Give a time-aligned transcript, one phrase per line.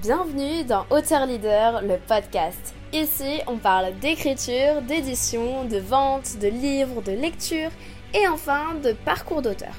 [0.00, 2.72] Bienvenue dans Auteur Leader, le podcast.
[2.92, 7.70] Ici, on parle d'écriture, d'édition, de vente, de livres, de lecture
[8.14, 9.74] et enfin de parcours d'auteur.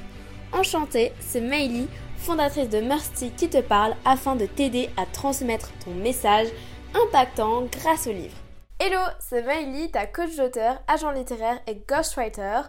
[0.51, 1.87] Enchantée, c'est Meili,
[2.17, 6.49] fondatrice de Mercy qui te parle afin de t'aider à transmettre ton message
[6.93, 8.35] impactant grâce au livre.
[8.77, 12.63] Hello, c'est Meili, ta coach d'auteur, agent littéraire et ghostwriter.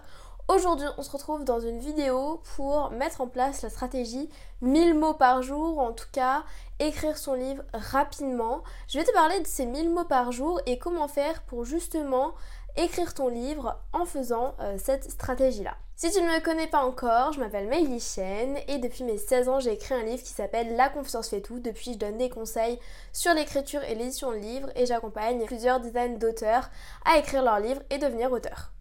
[0.52, 4.28] Aujourd'hui, on se retrouve dans une vidéo pour mettre en place la stratégie
[4.62, 6.42] 1000 mots par jour, en tout cas
[6.80, 8.64] écrire son livre rapidement.
[8.88, 12.34] Je vais te parler de ces 1000 mots par jour et comment faire pour justement
[12.76, 15.76] écrire ton livre en faisant euh, cette stratégie-là.
[15.94, 19.48] Si tu ne me connais pas encore, je m'appelle Meili Chen et depuis mes 16
[19.48, 21.60] ans, j'ai écrit un livre qui s'appelle La confiance fait tout.
[21.60, 22.80] Depuis, je donne des conseils
[23.12, 26.70] sur l'écriture et l'édition de livres et j'accompagne plusieurs dizaines d'auteurs
[27.04, 28.72] à écrire leurs livres et devenir auteur.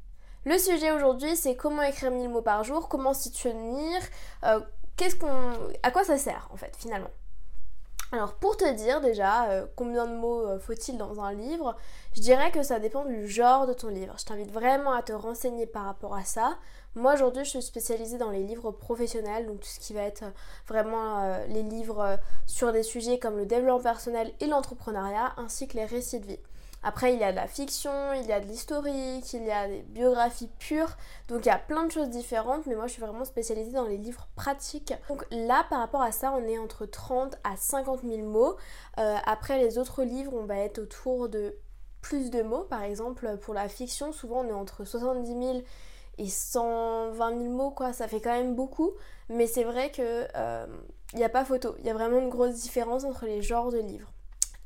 [0.45, 3.99] Le sujet aujourd'hui, c'est comment écrire 1000 mots par jour, comment s'y tenir,
[4.45, 4.61] euh,
[4.95, 5.17] qu'est-ce
[5.83, 7.09] à quoi ça sert en fait finalement.
[8.13, 11.75] Alors pour te dire déjà euh, combien de mots euh, faut-il dans un livre,
[12.15, 14.15] je dirais que ça dépend du genre de ton livre.
[14.17, 16.57] Je t'invite vraiment à te renseigner par rapport à ça.
[16.95, 20.23] Moi aujourd'hui je suis spécialisée dans les livres professionnels, donc tout ce qui va être
[20.67, 25.85] vraiment les livres sur des sujets comme le développement personnel et l'entrepreneuriat, ainsi que les
[25.85, 26.39] récits de vie.
[26.81, 29.67] Après, il y a de la fiction, il y a de l'historique, il y a
[29.67, 30.95] des biographies pures.
[31.27, 32.65] Donc, il y a plein de choses différentes.
[32.67, 34.93] Mais moi, je suis vraiment spécialisée dans les livres pratiques.
[35.09, 38.55] Donc là, par rapport à ça, on est entre 30 à 50 000 mots.
[38.97, 41.55] Euh, après, les autres livres, on va être autour de
[42.01, 42.63] plus de mots.
[42.63, 45.61] Par exemple, pour la fiction, souvent, on est entre 70 000
[46.17, 47.91] et 120 000 mots, quoi.
[47.91, 48.91] Ça fait quand même beaucoup.
[49.27, 50.27] Mais c'est vrai que...
[50.35, 50.65] Euh,
[51.13, 51.75] il a pas photo.
[51.79, 54.11] Il y a vraiment une grosse différence entre les genres de livres.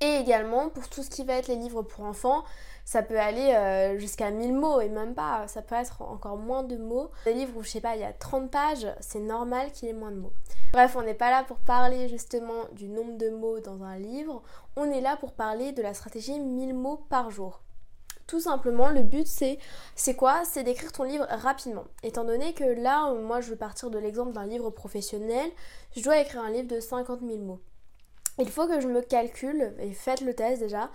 [0.03, 2.43] Et également, pour tout ce qui va être les livres pour enfants,
[2.83, 6.63] ça peut aller euh, jusqu'à 1000 mots et même pas, ça peut être encore moins
[6.63, 7.09] de mots.
[7.23, 9.91] Des livres où je sais pas, il y a 30 pages, c'est normal qu'il y
[9.91, 10.33] ait moins de mots.
[10.73, 14.43] Bref, on n'est pas là pour parler justement du nombre de mots dans un livre,
[14.75, 17.61] on est là pour parler de la stratégie 1000 mots par jour.
[18.27, 19.57] Tout simplement, le but c'est
[19.95, 20.43] c'est quoi?
[20.43, 21.85] C'est d'écrire ton livre rapidement.
[22.03, 25.49] Étant donné que là, moi je veux partir de l'exemple d'un livre professionnel,
[25.95, 27.61] je dois écrire un livre de 50 000 mots
[28.39, 30.89] il faut que je me calcule, et faites le test déjà,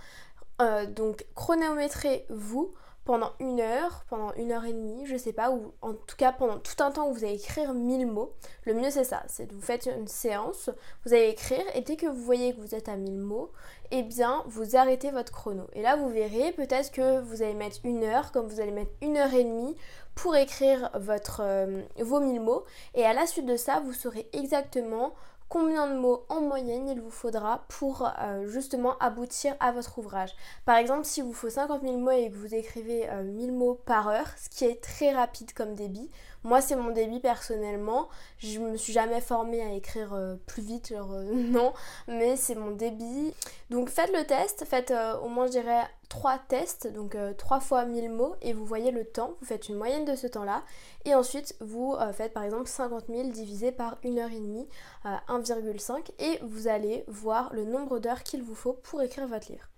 [0.61, 2.73] euh, donc chronométrez-vous
[3.05, 6.31] pendant une heure, pendant une heure et demie, je sais pas, ou en tout cas
[6.31, 8.33] pendant tout un temps où vous allez écrire 1000 mots.
[8.65, 10.69] Le mieux c'est ça, c'est vous faites une séance,
[11.05, 13.51] vous allez écrire et dès que vous voyez que vous êtes à 1000 mots,
[13.89, 15.63] eh bien vous arrêtez votre chrono.
[15.73, 18.91] Et là vous verrez peut-être que vous allez mettre une heure, comme vous allez mettre
[19.01, 19.75] une heure et demie
[20.13, 22.63] pour écrire votre, euh, vos 1000 mots.
[22.93, 25.15] Et à la suite de ça, vous saurez exactement
[25.49, 30.29] combien de mots en moyenne il vous faudra pour euh, justement aboutir à votre ouvrage.
[30.63, 33.73] Par exemple, si vous faut 50 000 mots et que vous écrivez 1000 euh, mots
[33.85, 36.09] par heure, ce qui est très rapide comme débit,
[36.43, 38.07] moi c'est mon débit personnellement,
[38.37, 41.73] je me suis jamais formée à écrire euh, plus vite, genre non,
[42.07, 43.33] mais c'est mon débit.
[43.71, 44.93] Donc faites le test, faites
[45.23, 49.05] au moins je dirais 3 tests, donc 3 fois 1000 mots et vous voyez le
[49.05, 50.63] temps, vous faites une moyenne de ce temps-là.
[51.05, 54.67] Et ensuite vous faites par exemple 50 000 divisé par 1 heure et demie,
[55.05, 59.69] 1,5 et vous allez voir le nombre d'heures qu'il vous faut pour écrire votre livre.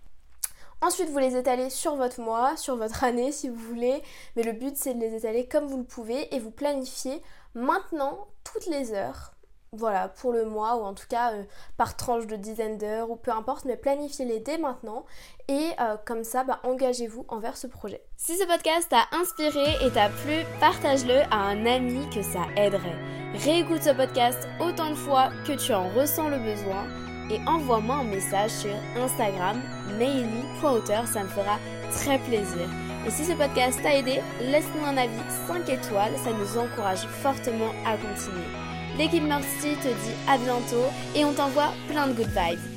[0.84, 4.02] Ensuite, vous les étalez sur votre mois, sur votre année si vous voulez,
[4.36, 7.22] mais le but c'est de les étaler comme vous le pouvez et vous planifiez
[7.54, 9.34] maintenant toutes les heures
[9.78, 11.44] voilà, pour le mois ou en tout cas euh,
[11.78, 15.06] par tranche de dizaines d'heures ou peu importe, mais planifiez-les dès maintenant
[15.48, 18.04] et euh, comme ça, bah, engagez-vous envers ce projet.
[18.18, 23.00] Si ce podcast t'a inspiré et t'a plu, partage-le à un ami que ça aiderait.
[23.46, 26.86] Réécoute ce podcast autant de fois que tu en ressens le besoin
[27.30, 29.58] et envoie-moi un message sur Instagram,
[29.98, 31.58] maily.auteur, ça me fera
[31.92, 32.68] très plaisir.
[33.08, 35.16] Et si ce podcast t'a aidé, laisse-nous un avis
[35.48, 38.71] 5 étoiles, ça nous encourage fortement à continuer.
[38.98, 40.86] L'équipe Mercy te dit à bientôt
[41.16, 42.72] et on t'envoie plein de good vibes.